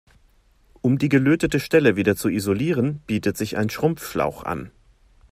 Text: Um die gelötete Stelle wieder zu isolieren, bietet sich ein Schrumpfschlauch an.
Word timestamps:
Um 0.81 0.97
die 0.97 1.09
gelötete 1.09 1.59
Stelle 1.59 1.95
wieder 1.95 2.15
zu 2.15 2.27
isolieren, 2.27 3.01
bietet 3.05 3.37
sich 3.37 3.55
ein 3.57 3.69
Schrumpfschlauch 3.69 4.41
an. 4.41 4.71